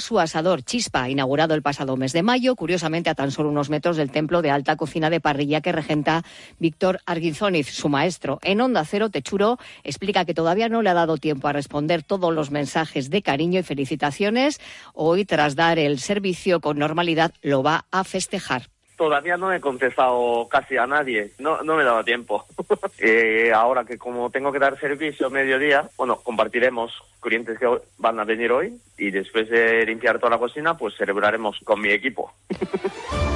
[0.00, 3.96] su asador Chispa, inaugurado el pasado mes de mayo, curiosamente a tan solo unos metros
[3.96, 6.24] del templo de alta cocina de parrilla que regenta
[6.58, 8.38] Víctor Arguizoniz, su maestro.
[8.42, 12.32] En Onda Cero, Techuro explica que todavía no le ha dado tiempo a responder todos
[12.32, 14.60] los mensajes de cariño y felicitaciones.
[14.94, 18.68] Hoy, tras dar el servicio con normalidad, lo va a festejar.
[18.98, 22.44] Todavía no he contestado casi a nadie, no, no me daba tiempo.
[22.98, 28.24] eh, ahora que como tengo que dar servicio mediodía, bueno, compartiremos clientes que van a
[28.24, 32.32] venir hoy y después de limpiar toda la cocina, pues celebraremos con mi equipo.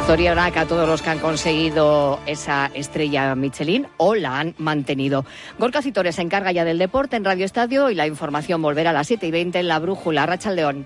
[0.00, 5.24] Historia a todos los que han conseguido esa estrella Michelin o la han mantenido.
[5.56, 8.92] Gorka Citores se encarga ya del deporte en Radio Estadio y la información volverá a
[8.92, 10.26] las 7 y 20 en la Brújula.
[10.26, 10.84] Racha León.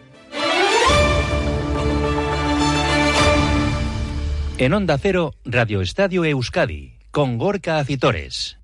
[4.56, 8.56] En Onda Cero, Radio Estadio Euskadi, con Gorka Acitores.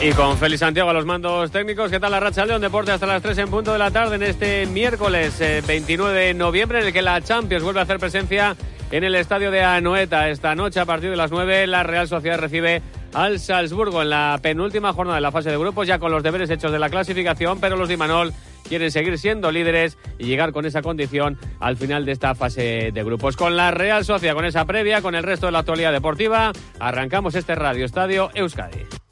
[0.00, 3.04] Y con Félix Santiago a los mandos técnicos, ¿qué tal la racha León Deporte hasta
[3.04, 6.86] las 3 en punto de la tarde en este miércoles 29 eh, de noviembre en
[6.86, 8.56] el que la Champions vuelve a hacer presencia
[8.90, 10.30] en el estadio de Anoeta.
[10.30, 12.80] Esta noche a partir de las 9 la Real Sociedad recibe
[13.16, 16.50] al Salzburgo en la penúltima jornada de la fase de grupos, ya con los deberes
[16.50, 18.34] hechos de la clasificación, pero los de Imanol
[18.68, 23.04] quieren seguir siendo líderes y llegar con esa condición al final de esta fase de
[23.04, 23.34] grupos.
[23.38, 27.34] Con la Real Sociedad, con esa previa, con el resto de la actualidad deportiva, arrancamos
[27.34, 29.05] este Radio Estadio Euskadi.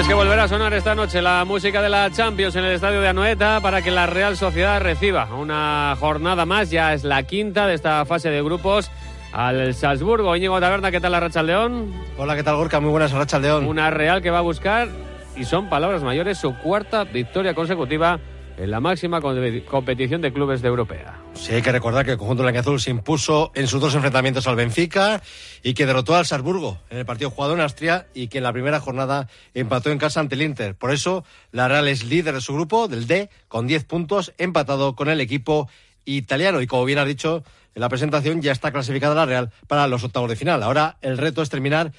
[0.00, 3.00] Es que volverá a sonar esta noche la música de la Champions en el estadio
[3.00, 7.66] de Anoeta para que la Real Sociedad reciba una jornada más, ya es la quinta
[7.66, 8.92] de esta fase de grupos
[9.32, 10.36] al Salzburgo.
[10.36, 11.92] Íñigo Taberna, ¿qué tal la Racha León?
[12.16, 12.78] Hola, ¿qué tal Gorka?
[12.78, 13.66] Muy buenas Racha León.
[13.66, 14.86] Una Real que va a buscar,
[15.34, 18.20] y son palabras mayores, su cuarta victoria consecutiva
[18.58, 21.20] en la máxima competición de clubes de Europea.
[21.34, 24.56] Sí, hay que recordar que el conjunto blanqueazul se impuso en sus dos enfrentamientos al
[24.56, 25.22] Benfica
[25.62, 28.52] y que derrotó al Salzburgo en el partido jugado en Austria y que en la
[28.52, 30.74] primera jornada empató en casa ante el Inter.
[30.74, 34.96] Por eso, la Real es líder de su grupo, del D, con 10 puntos, empatado
[34.96, 35.68] con el equipo
[36.04, 36.60] italiano.
[36.60, 40.02] Y como bien has dicho en la presentación, ya está clasificada la Real para los
[40.02, 40.62] octavos de final.
[40.64, 41.92] Ahora el reto es terminar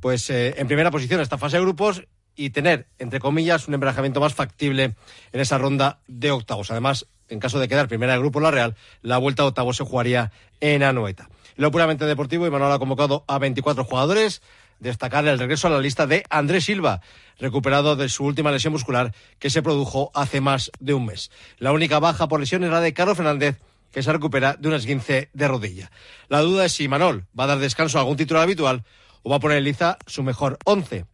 [0.00, 2.02] pues eh, en primera posición esta fase de grupos
[2.40, 4.94] y tener, entre comillas, un emparejamiento más factible
[5.32, 6.70] en esa ronda de octavos.
[6.70, 9.84] Además, en caso de quedar primera del grupo la Real, la vuelta a octavos se
[9.84, 11.28] jugaría en Anoeta.
[11.56, 14.40] Lo puramente deportivo, Imanol ha convocado a 24 jugadores.
[14.78, 17.02] Destacar el regreso a la lista de Andrés Silva,
[17.38, 21.30] recuperado de su última lesión muscular que se produjo hace más de un mes.
[21.58, 23.60] La única baja por lesión es la de Carlos Fernández,
[23.92, 25.90] que se recupera de un esguince de rodilla.
[26.30, 28.82] La duda es si Manol va a dar descanso a algún titular habitual
[29.24, 31.04] o va a poner en liza su mejor once.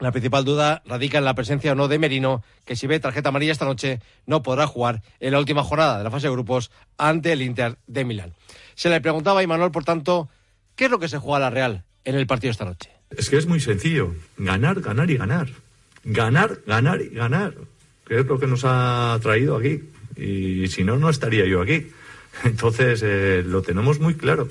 [0.00, 3.28] La principal duda radica en la presencia o no de Merino, que si ve tarjeta
[3.28, 6.70] amarilla esta noche no podrá jugar en la última jornada de la fase de grupos
[6.96, 8.32] ante el Inter de Milán.
[8.74, 10.30] Se le preguntaba a Imanol, por tanto,
[10.74, 12.90] ¿qué es lo que se juega a la Real en el partido esta noche?
[13.10, 14.14] Es que es muy sencillo.
[14.38, 15.48] Ganar, ganar y ganar.
[16.04, 17.54] Ganar, ganar y ganar.
[18.06, 19.82] Que es lo que nos ha traído aquí.
[20.16, 21.88] Y si no, no estaría yo aquí.
[22.44, 24.48] Entonces, eh, lo tenemos muy claro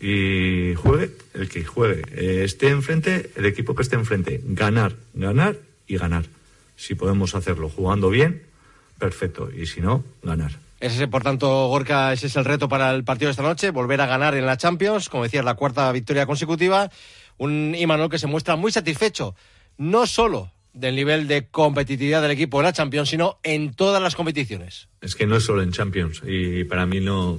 [0.00, 2.02] y juegue el que juegue.
[2.12, 4.40] Eh, esté enfrente, el equipo que esté enfrente.
[4.44, 6.26] Ganar, ganar y ganar.
[6.76, 8.42] Si podemos hacerlo jugando bien,
[8.98, 9.50] perfecto.
[9.50, 10.52] Y si no, ganar.
[10.80, 14.00] Ese, por tanto, Gorka, ese es el reto para el partido de esta noche, volver
[14.00, 16.90] a ganar en la Champions, como decías, la cuarta victoria consecutiva.
[17.36, 19.34] Un Imanol que se muestra muy satisfecho,
[19.76, 24.14] no solo del nivel de competitividad del equipo en la Champions, sino en todas las
[24.14, 24.88] competiciones.
[25.00, 27.38] Es que no es solo en Champions, y para mí no,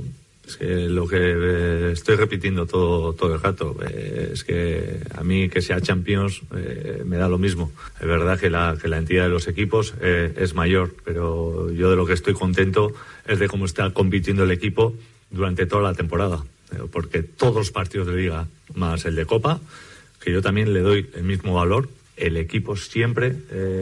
[0.49, 5.23] es que lo que eh, estoy repitiendo todo, todo el rato eh, es que a
[5.23, 7.71] mí que sea Champions eh, me da lo mismo.
[7.99, 11.95] Es verdad que la, que la entidad de los equipos es mayor, pero yo de
[11.95, 12.93] lo que estoy contento
[13.27, 14.95] es de cómo está compitiendo el equipo
[15.29, 16.43] durante toda la temporada.
[16.91, 19.59] Porque todos los partidos de liga, más el de Copa,
[20.19, 23.35] que yo también le doy el mismo valor, el equipo siempre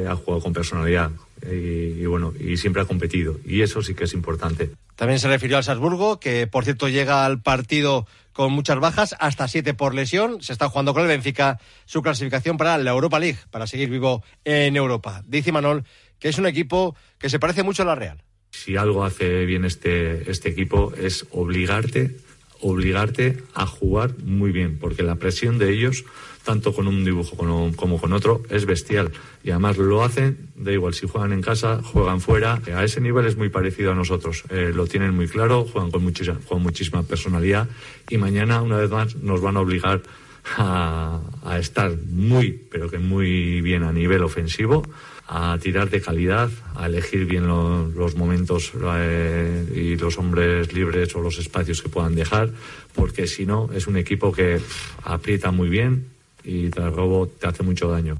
[0.07, 1.11] ha jugado con personalidad,
[1.51, 3.39] y, bueno, y siempre ha competido.
[3.45, 4.71] Y eso sí que es importante.
[4.95, 9.47] También se refirió al Salzburgo, que por cierto llega al partido con muchas bajas, hasta
[9.47, 10.41] siete por lesión.
[10.41, 14.23] Se está jugando con el Benfica su clasificación para la Europa League, para seguir vivo
[14.45, 15.23] en Europa.
[15.25, 15.83] Dice Manol
[16.19, 18.23] que es un equipo que se parece mucho a la Real.
[18.51, 22.17] Si algo hace bien este, este equipo es obligarte,
[22.61, 26.05] obligarte a jugar muy bien, porque la presión de ellos
[26.47, 29.11] tanto con un dibujo como, con otro, es bestial.
[29.43, 32.61] Y además lo hacen, da igual si juegan en casa, juegan fuera.
[32.73, 34.45] A ese nivel es muy parecido a nosotros.
[34.49, 37.67] Eh, lo tienen muy claro, juegan con, muchísima, muchísima personalidad
[38.09, 40.01] y mañana, una vez más, nos van a obligar
[40.55, 44.83] a, a, estar muy, pero que muy bien a nivel ofensivo,
[45.27, 51.19] a tirar de calidad, a elegir bien los momentos eh, y los hombres libres o
[51.19, 52.51] los espacios que puedan dejar,
[52.95, 54.61] porque si no, es un equipo que
[55.03, 56.16] aprieta muy bien
[56.47, 58.17] y tras robo te hace mucho daño.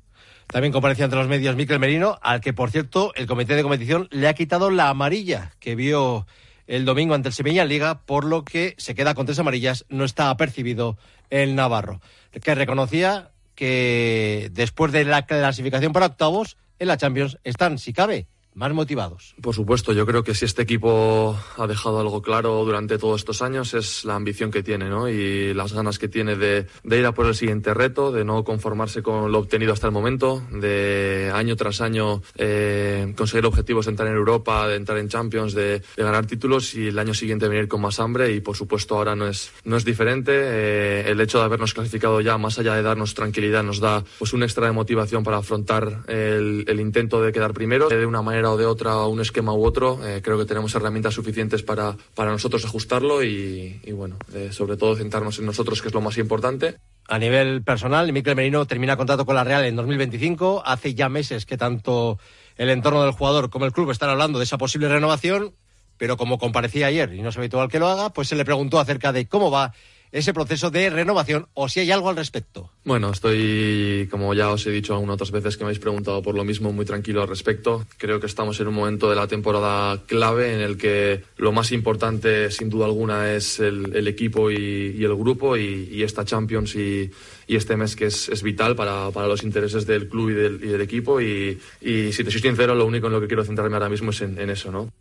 [0.48, 4.08] También comparecía ante los medios Miquel Merino, al que, por cierto, el comité de competición
[4.12, 6.28] le ha quitado la amarilla que vio
[6.68, 10.04] el domingo ante el Sevilla Liga, por lo que se queda con tres amarillas, no
[10.04, 10.98] está apercibido
[11.30, 12.02] el Navarro,
[12.32, 18.28] que reconocía que después de la clasificación para octavos, en la Champions están, si cabe,
[18.58, 19.36] más motivados.
[19.40, 23.44] Por supuesto, yo creo que si este equipo ha dejado algo claro durante todos estos
[23.44, 25.08] años es la ambición que tiene ¿no?
[25.08, 29.04] y las ganas que tiene de, ir a por el siguiente reto, de no conformarse
[29.04, 34.10] con lo obtenido hasta el momento, de año tras año eh, conseguir objetivos de entrar
[34.10, 37.82] en Europa, de entrar en Champions, de, ganar títulos y el año siguiente venir con
[37.82, 40.32] más hambre y por supuesto ahora no es, no es diferente.
[40.34, 44.34] Eh, el hecho de habernos clasificado ya, más allá de darnos tranquilidad, nos da pues
[44.34, 48.47] un extra de motivación para afrontar el, el intento de quedar primero de una manera
[48.52, 52.32] o de otra, un esquema u otro, eh, creo que tenemos herramientas suficientes para, para
[52.32, 56.76] nosotros ajustarlo y, bueno, eh, sobre todo centrarnos en nosotros, que es lo más importante.
[57.08, 60.64] A nivel personal, Miquel Merino termina contrato con la Real en 2025.
[60.66, 62.20] Hace ya meses que tanto
[62.58, 65.54] el entorno del jugador como el club están hablando de esa posible renovación,
[65.98, 68.80] pero como comparecía ayer y no es habitual que lo haga, pues se le preguntó
[68.80, 69.74] acerca de cómo va
[70.12, 72.72] ese proceso de renovación o si hay algo al respecto.
[72.84, 76.36] Bueno, estoy, como ya os he dicho algunas otras veces que me habéis preguntado por
[76.36, 77.86] lo mismo, muy tranquilo al respecto.
[77.98, 81.72] Creo que estamos en un momento de la temporada clave en el que lo más
[81.72, 87.12] importante, sin duda alguna, es el, equipo y, el grupo y, esta Champions y,
[87.48, 91.22] este mes que es, vital para, los intereses del club y del, equipo.
[91.22, 94.22] Y, si te soy sincero, lo único en lo que quiero centrarme ahora mismo es
[94.22, 94.92] en eso, ¿no?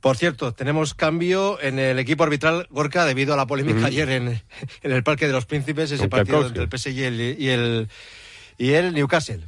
[0.00, 4.40] Por cierto, tenemos cambio en el equipo arbitral Gorka debido a la polémica ayer en,
[4.82, 6.96] el Parque de los Príncipes, ese partido entre el PSG
[7.38, 7.88] y el,
[8.56, 9.44] y el, Newcastle.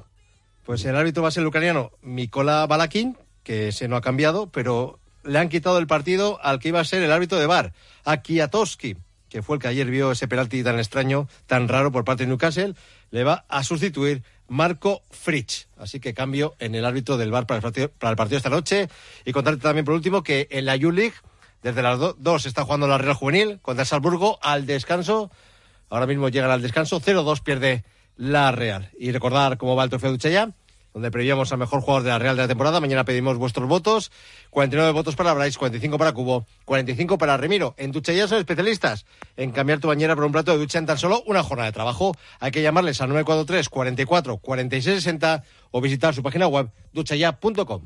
[0.64, 4.50] Pues el árbitro va a ser el ucraniano Mikola Balakin, que se no ha cambiado,
[4.50, 7.72] pero le han quitado el partido al que iba a ser el árbitro de bar,
[8.04, 8.96] a Kiatowski,
[9.30, 12.28] que fue el que ayer vio ese penalti tan extraño, tan raro por parte de
[12.28, 12.74] Newcastle,
[13.10, 15.66] le va a sustituir Marco Fritsch.
[15.76, 18.50] Así que cambio en el árbitro del bar para el partido, para el partido esta
[18.50, 18.88] noche.
[19.24, 21.14] Y contarte también por último que en la U-League,
[21.62, 25.30] desde las dos está jugando la Real Juvenil contra Salzburgo al descanso.
[25.90, 27.00] Ahora mismo llegan al descanso.
[27.00, 27.84] 0-2 pierde
[28.16, 28.90] la Real.
[28.98, 30.52] Y recordar cómo va el trofeo de ya
[30.92, 32.80] donde prevíamos al mejor jugador de la Real de la temporada.
[32.80, 34.10] Mañana pedimos vuestros votos.
[34.50, 37.74] 49 votos para Bryce, 45 para Cubo, 45 para Remiro.
[37.78, 39.06] En Ducha ya son especialistas
[39.36, 41.72] en cambiar tu bañera por un plato de ducha en tan solo una jornada de
[41.72, 42.16] trabajo.
[42.40, 47.82] Hay que llamarles al 943 44 46 60 o visitar su página web duchaya.com.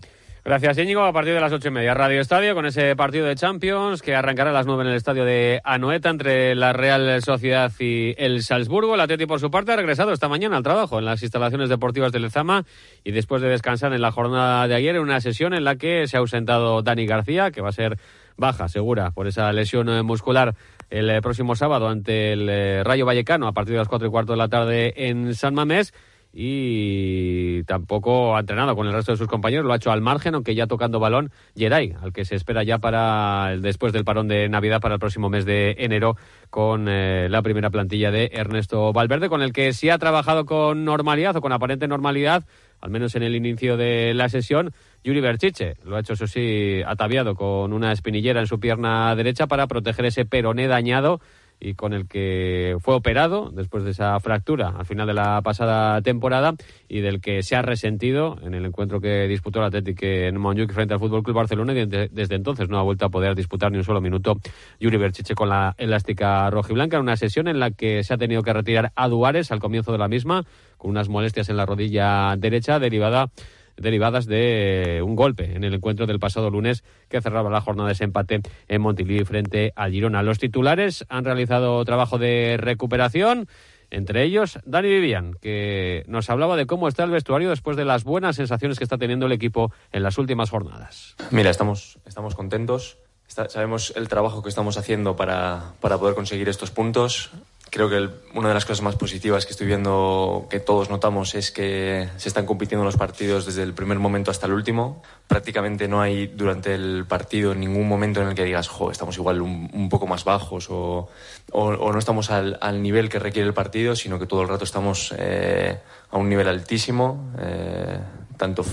[0.47, 1.03] Gracias, Íñigo.
[1.03, 4.15] A partir de las ocho y media, Radio Estadio, con ese partido de Champions que
[4.15, 8.45] arrancará a las nueve en el estadio de Anoeta entre la Real Sociedad y el
[8.45, 8.95] Salzburgo.
[8.95, 12.13] El Atleti, por su parte, ha regresado esta mañana al trabajo en las instalaciones deportivas
[12.13, 12.65] de Lezama
[13.03, 16.07] y después de descansar en la jornada de ayer en una sesión en la que
[16.07, 17.99] se ha ausentado Dani García, que va a ser
[18.37, 20.55] baja, segura, por esa lesión muscular
[20.91, 24.13] el eh, próximo sábado ante el eh, Rayo Vallecano a partir de las cuatro y
[24.13, 25.93] cuarto de la tarde en San Mamés
[26.39, 30.35] y tampoco ha entrenado con el resto de sus compañeros, lo ha hecho al margen,
[30.35, 34.29] aunque ya tocando balón, Geray, al que se espera ya para el, después del parón
[34.29, 36.19] de Navidad para el próximo mes de enero
[36.51, 40.85] con eh, la primera plantilla de Ernesto Valverde, con el que sí ha trabajado con
[40.85, 42.45] normalidad o con aparente normalidad,
[42.83, 44.75] al menos en el inicio de la sesión,
[45.05, 45.77] Yuri Berchiche.
[45.87, 50.05] Lo ha hecho, eso sí, ataviado con una espinillera en su pierna derecha para proteger
[50.05, 51.19] ese peroné dañado
[51.59, 56.01] y con el que fue operado después de esa fractura al final de la pasada
[56.03, 56.55] temporada
[56.89, 60.73] y del que se ha resentido en el encuentro que disputó el Atlético en Montjuic
[60.73, 63.79] frente al Fútbol Club Barcelona y desde entonces no ha vuelto a poder disputar ni
[63.79, 64.37] un solo minuto
[64.81, 68.13] Yuri Berchiche con la elástica roja y blanca en una sesión en la que se
[68.13, 70.45] ha tenido que retirar a Duares al comienzo de la misma
[70.77, 73.31] con unas molestias en la rodilla derecha derivada
[73.77, 77.93] derivadas de un golpe en el encuentro del pasado lunes que cerraba la jornada de
[77.95, 80.23] ese empate en Montilivi frente al Girona.
[80.23, 83.49] Los titulares han realizado trabajo de recuperación.
[83.89, 88.03] Entre ellos, Dani Vivian, que nos hablaba de cómo está el vestuario después de las
[88.03, 91.15] buenas sensaciones que está teniendo el equipo en las últimas jornadas.
[91.31, 92.99] Mira, estamos, estamos contentos.
[93.29, 97.31] sabemos el trabajo que estamos haciendo para, para poder conseguir estos puntos
[97.77, 101.51] creo que una de las cosas más positivas que estoy viendo, que todos notamos, es
[101.51, 105.03] que se están compitiendo los partidos desde el primer momento hasta el último.
[105.27, 109.43] Prácticamente no hay durante el partido ningún momento en el que digas, jo, estamos igual
[109.43, 111.11] un, poco más bajos o,
[111.53, 115.79] no estamos al, nivel que requiere el partido, sino que todo el rato estamos eh,
[116.11, 117.31] a un nivel altísimo.
[117.39, 117.99] Eh,
[118.39, 118.65] tanto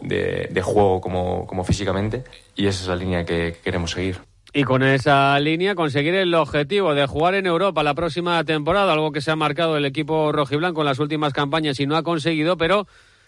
[0.00, 4.20] de, de, juego como, como físicamente, y esa es la línea que queremos seguir.
[4.52, 9.12] Y con esa línea conseguir el objetivo de jugar en Europa la próxima temporada, algo
[9.12, 12.56] que se ha marcado el equipo rojiblanco en las últimas campañas y no ha conseguido,
[12.56, 12.86] pero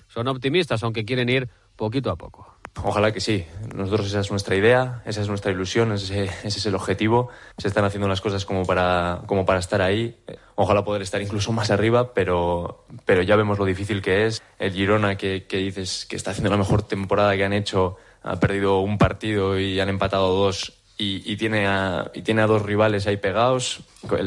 [0.09, 2.59] son optimistas, aunque quieren ir poquito a poco.
[2.83, 3.45] Ojalá que sí.
[3.75, 7.29] Nosotros esa es nuestra idea, esa es nuestra ilusión, ese, es el objetivo.
[7.57, 10.17] Se están haciendo las cosas como para, como para estar ahí.
[10.55, 14.43] Ojalá poder estar incluso más arriba, pero, pero ya vemos lo difícil que es.
[14.59, 18.81] El Girona, que dices que está haciendo la mejor temporada que han hecho, ha perdido
[18.81, 23.17] un partido y han empatado dos y, tiene, a, y tiene a dos rivales ahí
[23.17, 23.81] pegados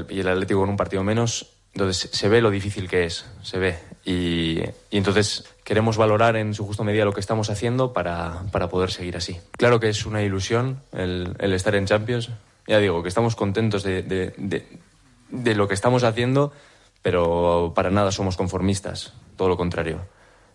[0.10, 1.52] y el Atlético con un partido menos.
[1.74, 3.78] Entonces se ve lo difícil que es, se ve.
[4.06, 8.92] Y, entonces queremos valorar en su justa medida lo que estamos haciendo para, para poder
[8.92, 9.40] seguir así.
[9.52, 12.30] Claro que es una ilusión el, el estar en Champions.
[12.68, 14.02] Ya digo que estamos contentos de,
[15.32, 16.54] de lo que estamos haciendo,
[17.02, 20.02] pero para nada somos conformistas, todo lo contrario.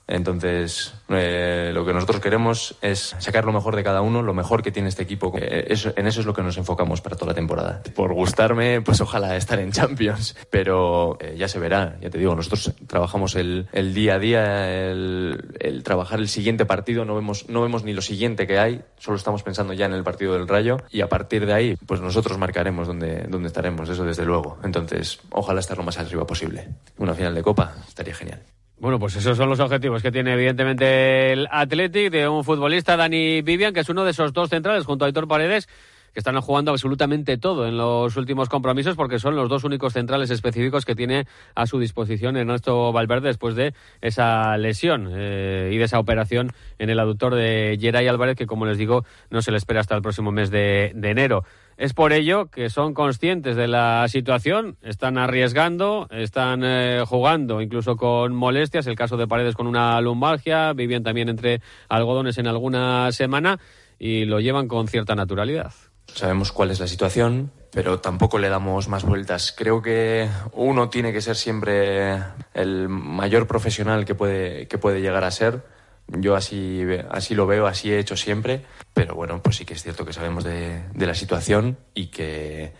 [0.09, 4.63] Entonces, eh, lo que nosotros queremos es sacar lo mejor de cada uno, lo mejor
[4.63, 5.33] que tiene este equipo.
[5.37, 7.83] En eso es lo que nos enfocamos para toda la temporada.
[7.95, 11.97] Por gustarme, pues ojalá estar en Champions, pero eh, ya se verá.
[12.01, 16.67] Ya te digo, nosotros trabajamos el, el día a día, el, el, trabajar el siguiente
[16.67, 19.93] partido, no vemos, no vemos ni lo siguiente que hay, solo estamos pensando ya en
[19.93, 23.89] el partido del Rayo y a partir de ahí, pues nosotros marcaremos dónde, dónde estaremos,
[23.89, 24.59] eso desde luego.
[24.63, 26.69] Entonces, ojalá estar lo más arriba posible.
[26.99, 28.41] Una final de Copa estaría genial.
[28.79, 33.41] Bueno, pues esos son los objetivos que tiene evidentemente el Athletic de un futbolista, Dani
[33.41, 35.67] Vivian, que es uno de esos dos centrales junto a Aitor Paredes,
[36.13, 40.31] que están jugando absolutamente todo en los últimos compromisos porque son los dos únicos centrales
[40.31, 45.85] específicos que tiene a su disposición Ernesto Valverde después de esa lesión eh, y de
[45.85, 49.59] esa operación en el aductor de Geray Álvarez que como les digo no se le
[49.59, 51.45] espera hasta el próximo mes de, de enero.
[51.77, 57.97] Es por ello que son conscientes de la situación, están arriesgando, están eh, jugando incluso
[57.97, 63.13] con molestias, el caso de Paredes con una lumbalgia, vivían también entre algodones en alguna
[63.13, 63.61] semana
[63.99, 65.73] y lo llevan con cierta naturalidad.
[66.07, 69.53] Sabemos cuál es la situación, pero tampoco le damos más vueltas.
[69.55, 72.23] Creo que uno tiene que ser siempre
[72.55, 75.76] el mayor profesional que puede, que puede llegar a ser
[76.09, 78.63] yo así, así lo veo, así he hecho siempre,
[78.95, 82.73] pero bueno, pues sí que es cierto que sabemos de, de la situación y que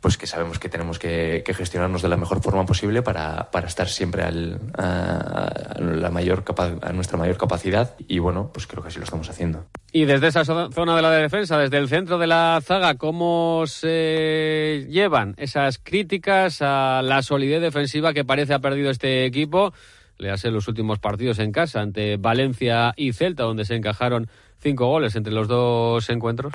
[0.00, 3.88] pues que sabemos que tenemos que, gestionarnos de la mejor forma posible para, para estar
[3.88, 6.44] siempre al, a, la mayor
[6.82, 9.66] a nuestra mayor capacidad y bueno, pues creo que así lo estamos haciendo.
[9.90, 14.86] Y desde esa zona de la defensa, desde el centro de la zaga, ¿cómo se
[14.88, 19.72] llevan esas críticas a la solidez defensiva que parece ha perdido este equipo?
[20.18, 24.28] Le hace los últimos partidos en casa ante Valencia y Celta, donde se encajaron
[24.60, 26.52] cinco goles entre los dos encuentros?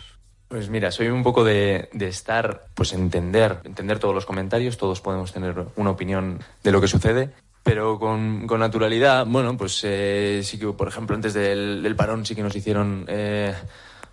[0.48, 5.34] Pues mira, soy un poco de, estar, pues entender, entender todos los comentarios, todos podemos
[5.34, 7.32] tener una opinión de lo que sucede,
[7.64, 12.36] pero con, con naturalidad, bueno, pues eh, sí que, por ejemplo, antes del, parón sí
[12.36, 13.56] que nos hicieron, eh,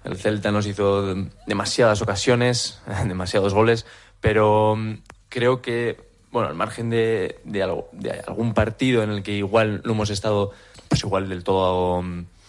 [0.05, 1.15] el Celta nos hizo
[1.47, 3.85] demasiadas ocasiones, demasiados goles,
[4.23, 4.79] pero
[5.29, 9.83] creo que bueno, al margen de, de, algo, de, algún partido en el que igual
[9.85, 10.53] no hemos estado,
[10.89, 12.03] pues igual del todo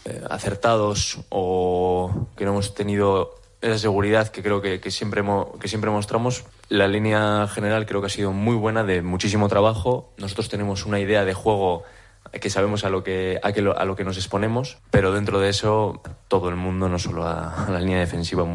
[0.05, 5.23] eh, acertados o que no hemos tenido esa seguridad que creo que, que, siempre,
[5.59, 10.11] que siempre mostramos, la línea general creo que ha sido muy buena, de muchísimo trabajo.
[10.17, 11.83] Nosotros tenemos una idea de juego
[12.31, 15.39] que sabemos a lo que, a, que lo, a lo que nos exponemos, pero dentro
[15.39, 18.45] de eso todo el mundo, no solo a, a la línea defensiva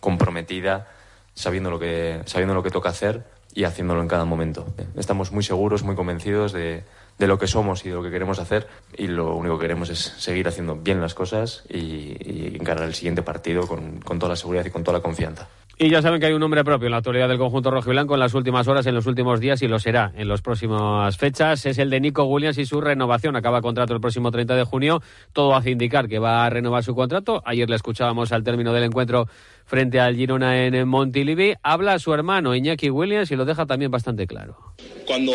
[0.00, 0.88] comprometida,
[1.34, 4.66] sabiendo lo que, sabiendo lo que toca hacer y haciéndolo en cada momento.
[4.96, 6.84] Estamos muy seguros, muy convencidos de,
[7.18, 9.90] de, lo que somos y de lo que queremos hacer y lo único que queremos
[9.90, 14.30] es seguir haciendo bien las cosas y, y encarar el siguiente partido con, con toda
[14.30, 15.48] la seguridad y con toda la confianza.
[15.82, 17.92] Y ya saben que hay un nombre propio en la actualidad del conjunto rojo y
[17.92, 21.16] blanco en las últimas horas, en los últimos días y lo será en las próximas
[21.16, 21.64] fechas.
[21.64, 23.34] Es el de Nico Williams y su renovación.
[23.34, 25.00] Acaba contrato el próximo 30 de junio.
[25.32, 27.42] Todo hace indicar que va a renovar su contrato.
[27.46, 29.26] Ayer le escuchábamos al término del encuentro
[29.70, 31.54] frente al Girona en Montilivi.
[31.62, 34.56] Habla a su hermano Iñaki Williams y lo deja también bastante claro.
[35.06, 35.32] Cuando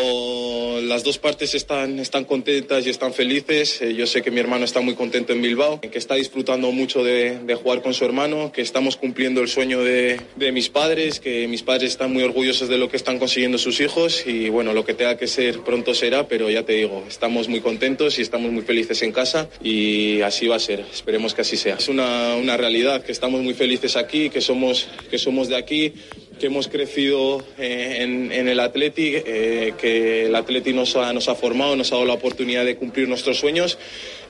[0.84, 4.66] las dos partes están, están contentas y están felices, eh, yo sé que mi hermano
[4.66, 8.52] está muy contento en Bilbao, que está disfrutando mucho de, de jugar con su hermano,
[8.52, 12.68] que estamos cumpliendo el sueño de, de, mis padres, que mis padres están muy orgullosos
[12.68, 15.94] de lo que están consiguiendo sus hijos y bueno, lo que tenga que ser pronto
[15.94, 20.22] será, pero ya te digo, estamos muy contentos y estamos muy felices en casa y
[20.22, 21.76] así va a ser, esperemos que así sea.
[21.76, 25.94] Es una, una realidad que estamos muy felices aquí que somos, que somos de aquí,
[26.40, 31.30] que hemos crecido eh, en, en, el Athletic, eh, que el Athletic nos ha, nos
[31.30, 33.78] ha formado, nos ha dado la oportunidad de cumplir nuestros sueños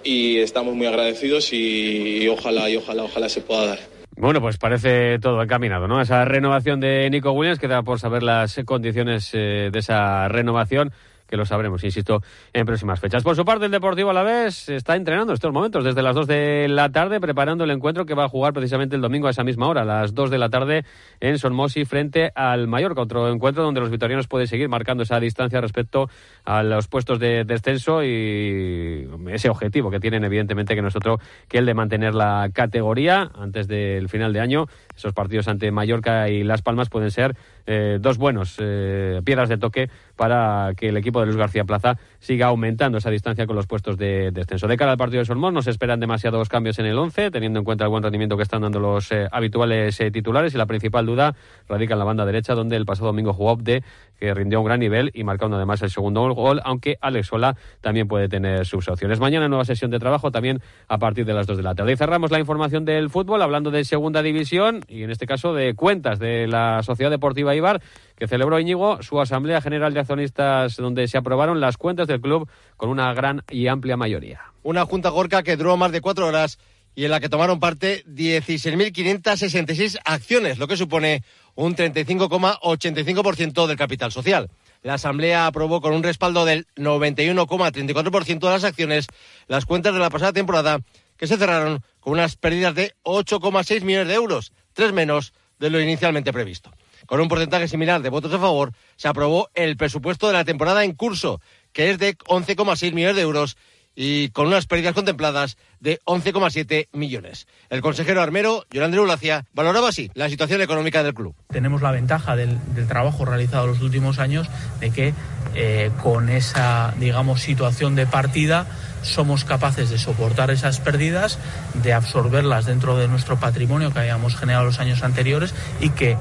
[0.03, 3.79] y estamos muy agradecidos y, y ojalá, y ojalá, ojalá se pueda dar.
[4.17, 5.99] Bueno, pues parece todo encaminado, ¿no?
[5.99, 10.93] Esa renovación de Nico Williams, queda por saber las condiciones eh, de esa renovación
[11.27, 12.22] que lo sabremos, insisto,
[12.53, 13.24] en próximas fechas.
[13.24, 16.15] Por su parte, el Deportivo a la vez está entrenando en estos momentos desde las
[16.15, 19.32] 2 de la tarde, preparando el encuentro que va a jugar precisamente el domingo a
[19.32, 20.86] esa misma hora, a las 2 de la tarde
[21.20, 23.01] en Sonmosi frente al Mallorca.
[23.01, 26.10] Otro encuentro donde los vitorianos pueden seguir marcando esa distancia respecto
[26.44, 31.65] a los puestos de descenso y ese objetivo que tienen, evidentemente, que nosotros, que el
[31.65, 34.67] de mantener la categoría antes del final de año.
[34.95, 37.35] Esos partidos ante Mallorca y Las Palmas pueden ser
[37.65, 41.97] eh, dos buenos eh, piedras de toque para que el equipo de Luis García Plaza
[42.19, 44.67] siga aumentando esa distancia con los puestos de descenso.
[44.67, 47.59] De cara al partido de Sormón no se esperan demasiados cambios en el 11, teniendo
[47.59, 51.05] en cuenta el buen rendimiento que están dando los eh, habituales titulares y la principal
[51.05, 51.35] duda
[51.67, 53.83] radica en la banda derecha donde el pasado domingo jugó de
[54.19, 58.07] que rindió un gran nivel y marcando además el segundo gol, aunque Alex Sola también
[58.07, 59.19] puede tener sus opciones.
[59.19, 61.93] Mañana nueva sesión de trabajo también a partir de las 2 de la tarde.
[61.93, 65.75] Y cerramos la información del fútbol hablando de segunda división y en este caso de
[65.75, 67.81] cuentas de la Sociedad Deportiva Ibar
[68.17, 72.50] que celebró Íñigo su Asamblea General de Accionistas donde se aprobaron las cuentas del club
[72.77, 74.41] con una gran y amplia mayoría.
[74.63, 76.57] Una junta gorca que duró más de cuatro horas
[76.95, 81.23] y en la que tomaron parte 16.566 acciones, lo que supone
[81.55, 84.49] un 35,85% del capital social.
[84.81, 89.07] La Asamblea aprobó con un respaldo del 91,34% de las acciones
[89.47, 90.79] las cuentas de la pasada temporada,
[91.17, 95.79] que se cerraron con unas pérdidas de 8,6 millones de euros, tres menos de lo
[95.79, 96.71] inicialmente previsto.
[97.05, 100.83] Con un porcentaje similar de votos a favor, se aprobó el presupuesto de la temporada
[100.83, 101.39] en curso,
[101.71, 103.57] que es de 11,6 millones de euros
[103.95, 107.47] y con unas pérdidas contempladas de 11,7 millones.
[107.69, 111.35] El consejero armero, Yolanda Ulacia, valoraba así la situación económica del club.
[111.47, 114.47] Tenemos la ventaja del, trabajo realizado en los últimos años
[114.79, 115.13] de que
[115.55, 118.67] eh, con esa, digamos, situación de partida
[119.01, 121.39] somos capaces de soportar esas pérdidas,
[121.75, 126.17] de absorberlas dentro de nuestro patrimonio que habíamos generado los años anteriores y que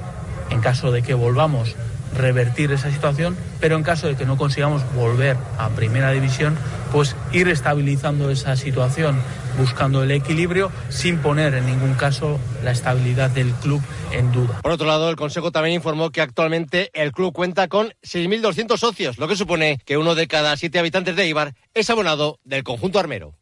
[0.50, 1.74] en caso de que volvamos
[2.16, 6.56] revertir esa situación, pero en caso de que no consigamos volver a primera división,
[6.92, 9.20] pues ir estabilizando esa situación,
[9.58, 14.60] buscando el equilibrio sin poner en ningún caso la estabilidad del club en duda.
[14.62, 19.18] Por otro lado, el Consejo también informó que actualmente el club cuenta con 6.200 socios,
[19.18, 22.98] lo que supone que uno de cada siete habitantes de Ibar es abonado del conjunto
[22.98, 23.34] armero.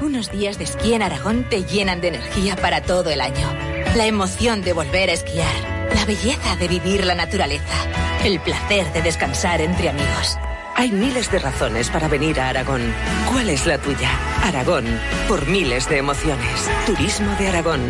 [0.00, 3.48] Unos días de esquí en Aragón te llenan de energía para todo el año.
[3.96, 7.86] La emoción de volver a esquiar la belleza de vivir la naturaleza.
[8.24, 10.38] El placer de descansar entre amigos.
[10.74, 12.82] Hay miles de razones para venir a Aragón.
[13.30, 14.10] ¿Cuál es la tuya?
[14.42, 14.84] Aragón,
[15.28, 16.70] por miles de emociones.
[16.86, 17.80] Turismo de Aragón.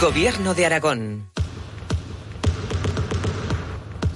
[0.00, 1.31] Gobierno de Aragón.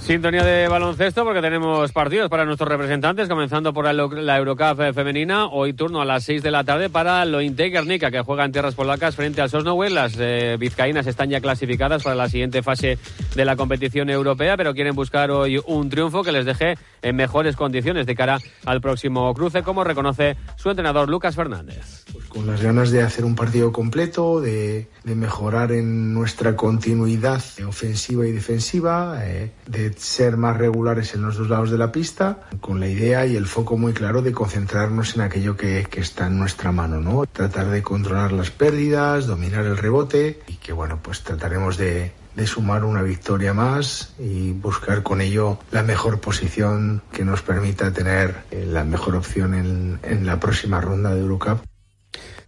[0.06, 5.46] Sintonía de baloncesto porque tenemos partidos para nuestros representantes, comenzando por la Eurocup femenina.
[5.46, 8.76] Hoy turno a las 6 de la tarde para Lointe Guernica, que juega en tierras
[8.76, 9.90] polacas frente al Sosnowiec.
[9.90, 12.98] Las eh, vizcaínas están ya clasificadas para la siguiente fase
[13.34, 17.56] de la competición europea, pero quieren buscar hoy un triunfo que les deje en mejores
[17.56, 22.90] condiciones de cara al próximo cruce, como reconoce su entrenador Lucas Fernández con las ganas
[22.90, 29.95] de hacer un partido completo, de, mejorar en nuestra continuidad ofensiva y defensiva, eh, de
[29.96, 33.46] ser más regulares en los dos lados de la pista, con la idea y el
[33.46, 37.24] foco muy claro de concentrarnos en aquello que, está en nuestra mano, ¿no?
[37.26, 42.12] Tratar de controlar las pérdidas, dominar el rebote y que bueno, pues trataremos de,
[42.44, 48.44] sumar una victoria más y buscar con ello la mejor posición que nos permita tener
[48.50, 51.60] eh, la mejor opción en la próxima ronda de Eurocup.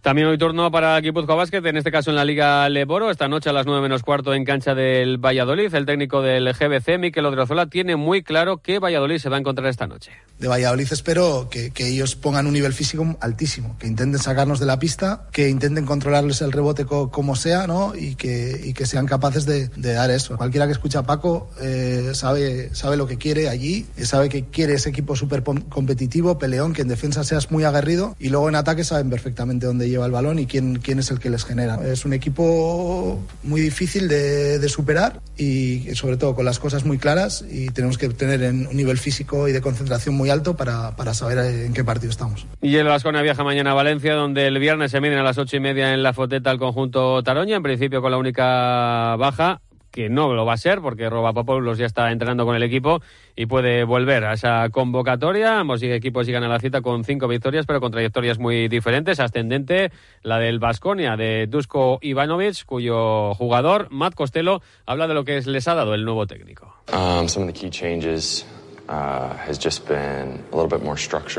[0.01, 3.49] También hoy turno para Guipúzcoa Basket, en este caso en la Liga Leboro, esta noche
[3.49, 5.73] a las nueve menos cuarto en cancha del Valladolid.
[5.75, 9.67] El técnico del GBC, Miquel Odriozola, tiene muy claro que Valladolid se va a encontrar
[9.67, 10.13] esta noche.
[10.39, 14.79] De Valladolid espero que, ellos pongan un nivel físico altísimo, que intenten sacarnos de la
[14.79, 17.93] pista, que intenten controlarles el rebote como sea, ¿no?
[17.93, 20.37] Y que, que sean capaces de, dar eso.
[20.37, 24.75] Cualquiera que escucha a Paco eh, sabe, sabe lo que quiere allí, sabe que quiere
[24.75, 28.85] ese equipo súper competitivo, peleón, que en defensa seas muy aguerrido y luego en ataque
[28.85, 31.79] saben perfectamente dónde lleva el balón y quién, quién es el que les genera.
[31.87, 37.43] Es un equipo muy difícil de, superar y sobre todo con las cosas muy claras
[37.49, 41.39] y tenemos que tener un nivel físico y de concentración muy alto para, para saber
[41.39, 42.45] en qué partido estamos.
[42.61, 45.57] Y el Vasconia viaja mañana a Valencia, donde el viernes se miden a las ocho
[45.57, 49.61] y media en la foteta al conjunto Taroña, en principio con la única baja
[49.99, 53.01] que no lo va a ser porque Roba Popoulos ya está entrenando con el equipo
[53.35, 55.59] y puede volver a esa convocatoria.
[55.59, 59.19] Ambos equipos llegan a la cita con cinco victorias, pero con trayectorias muy diferentes.
[59.19, 59.91] Ascendente,
[60.23, 65.67] la del Vasconia de Dusko Ivanovic, cuyo jugador, Matt Costello, habla de lo que les
[65.67, 66.73] ha dado el nuevo técnico.
[66.93, 68.45] Um, some of the key changes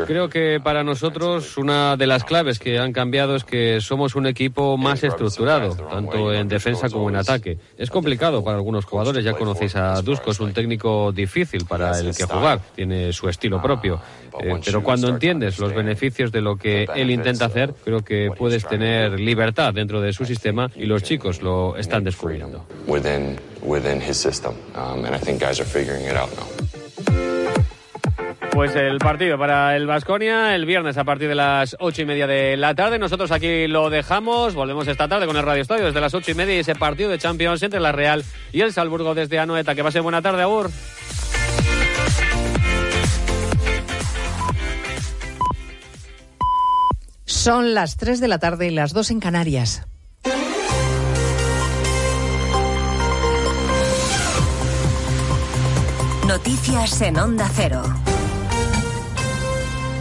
[0.07, 4.27] Creo que para nosotros una de las claves que han cambiado es que somos un
[4.27, 7.59] equipo más estructurado, tanto en defensa como en ataque.
[7.77, 12.15] Es complicado para algunos jugadores, ya conocéis a Dusko, es un técnico difícil para el
[12.15, 14.01] que jugar, tiene su estilo propio.
[14.41, 18.65] Eh, pero cuando entiendes los beneficios de lo que él intenta hacer, creo que puedes
[18.65, 22.65] tener libertad dentro de su sistema y los chicos lo están descubriendo.
[28.53, 32.27] Pues el partido para el Vasconia el viernes a partir de las ocho y media
[32.27, 32.99] de la tarde.
[32.99, 34.55] Nosotros aquí lo dejamos.
[34.55, 37.09] Volvemos esta tarde con el Radio Estadio desde las ocho y media y ese partido
[37.11, 39.75] de Champions entre la Real y el Salburgo desde Anoeta.
[39.75, 40.71] Que pase buena tarde, Agur.
[47.25, 49.87] Son las 3 de la tarde y las 2 en Canarias.
[56.27, 57.83] Noticias en Onda Cero.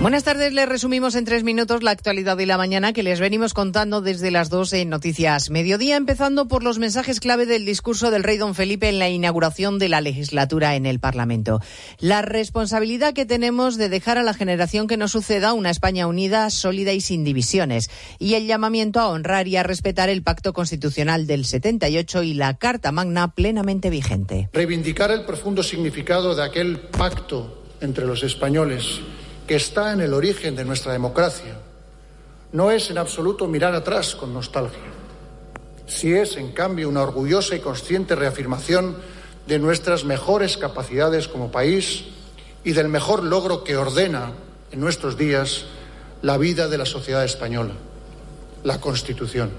[0.01, 3.53] Buenas tardes, les resumimos en tres minutos la actualidad de la mañana que les venimos
[3.53, 8.23] contando desde las dos en Noticias Mediodía, empezando por los mensajes clave del discurso del
[8.23, 11.59] rey don Felipe en la inauguración de la legislatura en el Parlamento.
[11.99, 16.49] La responsabilidad que tenemos de dejar a la generación que nos suceda una España unida,
[16.49, 21.27] sólida y sin divisiones, y el llamamiento a honrar y a respetar el pacto constitucional
[21.27, 24.47] del 78 y la Carta Magna plenamente vigente.
[24.53, 29.01] Reivindicar el profundo significado de aquel pacto entre los españoles
[29.49, 31.57] que está en el origen de nuestra democracia,
[32.51, 34.77] no es en absoluto mirar atrás con nostalgia.
[35.87, 38.95] Sí es, en cambio, una orgullosa y consciente reafirmación
[39.47, 42.05] de nuestras mejores capacidades como país
[42.63, 44.33] y del mejor logro que ordena
[44.71, 45.65] en nuestros días
[46.21, 47.73] la vida de la sociedad española,
[48.63, 49.49] la Constitución.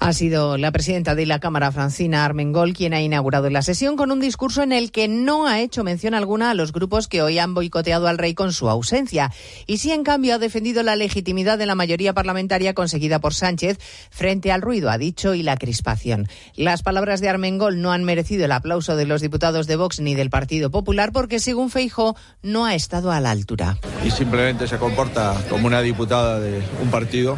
[0.00, 4.12] Ha sido la presidenta de la Cámara, Francina Armengol, quien ha inaugurado la sesión con
[4.12, 7.40] un discurso en el que no ha hecho mención alguna a los grupos que hoy
[7.40, 9.32] han boicoteado al rey con su ausencia.
[9.66, 13.78] Y sí, en cambio, ha defendido la legitimidad de la mayoría parlamentaria conseguida por Sánchez
[14.10, 16.28] frente al ruido, ha dicho, y la crispación.
[16.54, 20.14] Las palabras de Armengol no han merecido el aplauso de los diputados de Vox ni
[20.14, 23.78] del Partido Popular porque, según Feijó, no ha estado a la altura.
[24.04, 27.36] Y simplemente se comporta como una diputada de un partido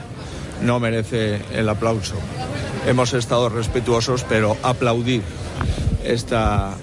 [0.63, 2.17] no merece el aplauso.
[2.87, 5.23] Hemos estado respetuosos, pero aplaudir
[6.05, 6.77] esta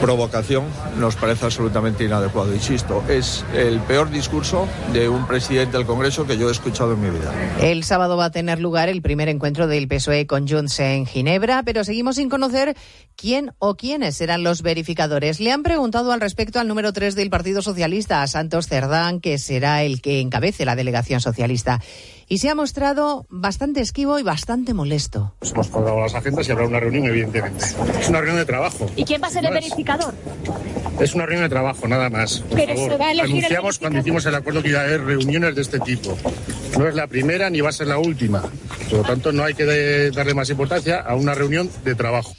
[0.00, 0.64] provocación
[0.98, 2.54] nos parece absolutamente inadecuado.
[2.54, 7.02] Insisto, es el peor discurso de un presidente del Congreso que yo he escuchado en
[7.02, 7.32] mi vida.
[7.60, 11.62] El sábado va a tener lugar el primer encuentro del PSOE con Junts en Ginebra,
[11.64, 12.76] pero seguimos sin conocer
[13.14, 15.38] quién o quiénes serán los verificadores.
[15.38, 19.38] Le han preguntado al respecto al número 3 del Partido Socialista, a Santos Cerdán, que
[19.38, 21.80] será el que encabece la delegación socialista
[22.30, 25.34] y se ha mostrado bastante esquivo y bastante molesto.
[25.40, 27.66] Pues hemos colgado las agendas y habrá una reunión, evidentemente.
[28.00, 28.88] Es una reunión de trabajo.
[28.94, 30.14] ¿Y quién va a ser el verificador?
[31.00, 32.38] Es una reunión de trabajo, nada más.
[32.38, 32.90] Por Pero favor.
[32.92, 35.56] se va a elegir el Anunciamos cuando hicimos el acuerdo que iba a haber reuniones
[35.56, 36.16] de este tipo.
[36.78, 38.42] No es la primera ni va a ser la última.
[38.88, 42.32] Por lo tanto, no hay que darle más importancia a una reunión de trabajo.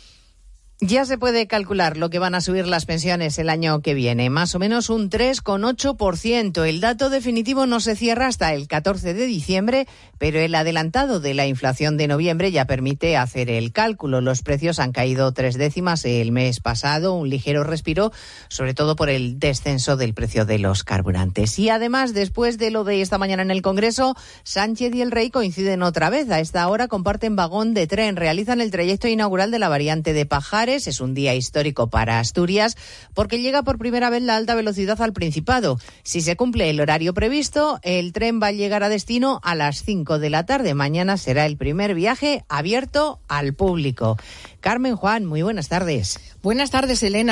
[0.84, 4.32] Ya se puede calcular lo que van a subir las pensiones el año que viene,
[4.32, 6.67] más o menos un 3,8%.
[6.67, 11.36] El dato definitivo no se cierra hasta el 14 de diciembre, pero el adelantado de
[11.36, 14.22] la inflación de noviembre ya permite hacer el cálculo.
[14.22, 18.12] Los precios han caído tres décimas el mes pasado, un ligero respiro,
[18.48, 21.60] sobre todo por el descenso del precio de los carburantes.
[21.60, 25.30] Y además, después de lo de esta mañana en el Congreso, Sánchez y el Rey
[25.30, 26.32] coinciden otra vez.
[26.32, 30.26] A esta hora comparten vagón de tren, realizan el trayecto inaugural de la variante de
[30.26, 30.70] Pajares.
[30.75, 32.77] Es un día histórico para Asturias
[33.13, 35.77] porque llega por primera vez la alta velocidad al Principado.
[36.03, 39.84] Si se cumple el horario previsto, el tren va a llegar a destino a las
[39.84, 40.73] 5 de la tarde.
[40.73, 44.17] Mañana será el primer viaje abierto al público.
[44.62, 46.19] Carmen Juan, muy buenas tardes.
[46.41, 47.29] Buenas tardes, Elena.